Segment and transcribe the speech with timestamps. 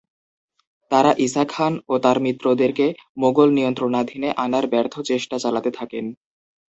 [0.91, 2.85] তাঁরা ঈসা খান ও তাঁর মিত্রদেরকে
[3.17, 6.05] মুগল নিয়ন্ত্রণাধীনে আনার ব্যর্থ চেষ্টা চালাতে থাকেন।